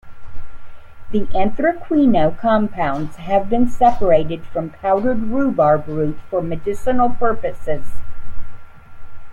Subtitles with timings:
[1.11, 7.85] The anthraquinone compounds have been separated from powdered rhubarb root for medicinal purposes.